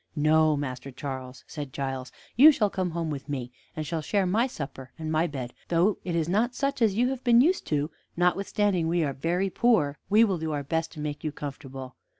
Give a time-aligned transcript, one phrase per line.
[0.15, 4.47] "No, Master Charles," said Giles, "you shall come home with me, and shall share my
[4.47, 7.91] supper and my bed, though it is not such as you have been used to;
[8.17, 11.95] notwithstanding we are very poor, we will do our best to make you comfortable."